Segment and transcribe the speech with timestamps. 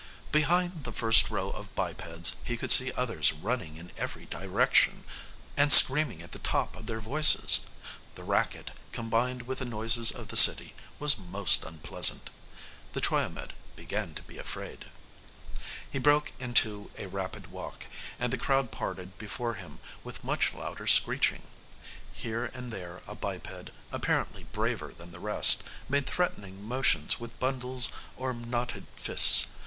[0.31, 5.03] Behind the first row of bipeds, he could see others running in every direction,
[5.55, 7.67] and screaming at the top of their voices.
[8.15, 12.31] The racket, combined with the noises of the city, was most unpleasant.
[12.93, 14.85] The Triomed began to be afraid.
[15.91, 17.85] He broke into a rapid walk,
[18.19, 21.43] and the crowd parted before him with much louder screeching.
[22.11, 27.89] Here and there a biped, apparently braver than the rest, made threatening motions with bundles
[28.17, 29.45] or knotted fists.